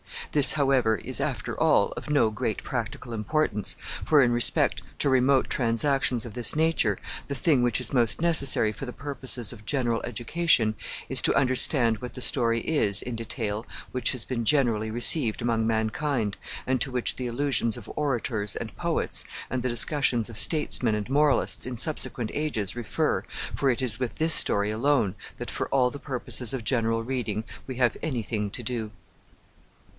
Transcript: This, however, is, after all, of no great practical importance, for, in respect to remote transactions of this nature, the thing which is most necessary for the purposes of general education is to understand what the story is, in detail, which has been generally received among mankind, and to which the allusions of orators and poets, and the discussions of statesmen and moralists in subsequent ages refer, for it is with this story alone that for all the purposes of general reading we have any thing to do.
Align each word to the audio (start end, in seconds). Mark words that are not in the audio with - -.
This, 0.31 0.53
however, 0.53 0.95
is, 0.95 1.19
after 1.19 1.59
all, 1.59 1.89
of 1.97 2.09
no 2.09 2.31
great 2.31 2.63
practical 2.63 3.11
importance, 3.13 3.75
for, 4.03 4.21
in 4.23 4.31
respect 4.31 4.81
to 4.99 5.09
remote 5.09 5.49
transactions 5.49 6.25
of 6.25 6.33
this 6.33 6.55
nature, 6.55 6.97
the 7.27 7.35
thing 7.35 7.61
which 7.61 7.81
is 7.81 7.93
most 7.93 8.21
necessary 8.21 8.71
for 8.71 8.85
the 8.85 8.93
purposes 8.93 9.51
of 9.51 9.65
general 9.65 10.01
education 10.03 10.73
is 11.09 11.21
to 11.23 11.35
understand 11.35 11.97
what 11.99 12.13
the 12.13 12.21
story 12.21 12.61
is, 12.61 13.01
in 13.01 13.15
detail, 13.17 13.65
which 13.91 14.13
has 14.13 14.23
been 14.25 14.45
generally 14.45 14.89
received 14.89 15.41
among 15.41 15.67
mankind, 15.67 16.37
and 16.65 16.79
to 16.81 16.91
which 16.91 17.17
the 17.17 17.27
allusions 17.27 17.75
of 17.75 17.91
orators 17.97 18.55
and 18.55 18.75
poets, 18.77 19.25
and 19.49 19.61
the 19.61 19.69
discussions 19.69 20.29
of 20.29 20.37
statesmen 20.37 20.95
and 20.95 21.09
moralists 21.09 21.67
in 21.67 21.75
subsequent 21.77 22.31
ages 22.33 22.75
refer, 22.75 23.21
for 23.53 23.69
it 23.69 23.81
is 23.81 23.99
with 23.99 24.15
this 24.15 24.33
story 24.33 24.71
alone 24.71 25.13
that 25.37 25.51
for 25.51 25.67
all 25.67 25.91
the 25.91 25.99
purposes 25.99 26.53
of 26.53 26.63
general 26.63 27.03
reading 27.03 27.43
we 27.67 27.75
have 27.75 27.97
any 28.01 28.23
thing 28.23 28.49
to 28.49 28.63
do. 28.63 28.91